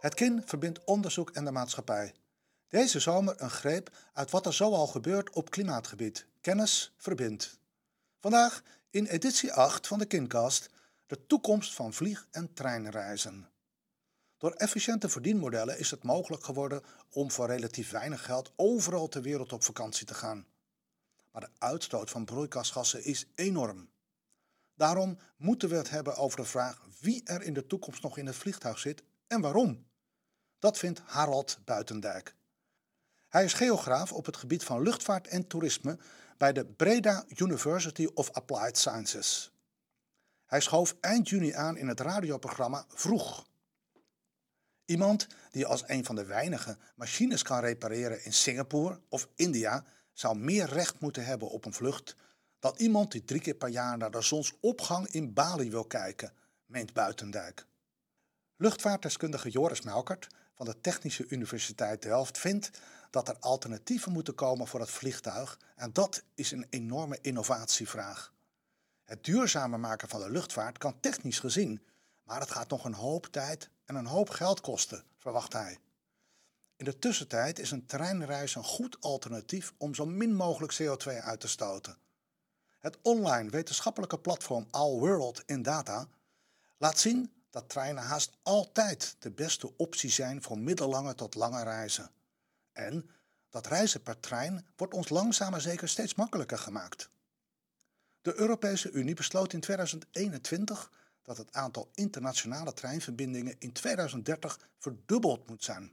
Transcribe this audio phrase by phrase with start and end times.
[0.00, 2.14] Het KIN verbindt onderzoek en de maatschappij.
[2.68, 6.26] Deze zomer een greep uit wat er zoal gebeurt op klimaatgebied.
[6.40, 7.58] Kennis verbindt.
[8.20, 10.70] Vandaag in editie 8 van de KINcast
[11.06, 13.48] de toekomst van vlieg- en treinreizen.
[14.36, 19.52] Door efficiënte verdienmodellen is het mogelijk geworden om voor relatief weinig geld overal ter wereld
[19.52, 20.46] op vakantie te gaan.
[21.32, 23.88] Maar de uitstoot van broeikasgassen is enorm.
[24.74, 28.26] Daarom moeten we het hebben over de vraag wie er in de toekomst nog in
[28.26, 29.86] het vliegtuig zit en waarom.
[30.58, 32.34] Dat vindt Harald Buitendijk.
[33.28, 35.98] Hij is geograaf op het gebied van luchtvaart en toerisme
[36.36, 39.52] bij de Breda University of Applied Sciences.
[40.46, 43.46] Hij schoof eind juni aan in het radioprogramma Vroeg.
[44.84, 50.38] Iemand die als een van de weinige machines kan repareren in Singapore of India zou
[50.38, 52.16] meer recht moeten hebben op een vlucht
[52.58, 56.32] dan iemand die drie keer per jaar naar de zonsopgang in Bali wil kijken,
[56.66, 57.66] meent Buitendijk.
[58.56, 60.26] Luchtvaartdeskundige Joris Melkert
[60.58, 62.70] van de Technische Universiteit Delft vindt
[63.10, 68.32] dat er alternatieven moeten komen voor het vliegtuig en dat is een enorme innovatievraag.
[69.04, 71.82] Het duurzamer maken van de luchtvaart kan technisch gezien,
[72.22, 75.78] maar het gaat nog een hoop tijd en een hoop geld kosten, verwacht hij.
[76.76, 81.40] In de tussentijd is een treinreis een goed alternatief om zo min mogelijk CO2 uit
[81.40, 81.96] te stoten.
[82.78, 86.08] Het online wetenschappelijke platform All World in Data
[86.76, 92.10] laat zien dat treinen haast altijd de beste optie zijn voor middellange tot lange reizen.
[92.72, 93.10] En
[93.50, 97.10] dat reizen per trein wordt ons langzaam maar zeker steeds makkelijker gemaakt.
[98.20, 105.64] De Europese Unie besloot in 2021 dat het aantal internationale treinverbindingen in 2030 verdubbeld moet
[105.64, 105.92] zijn.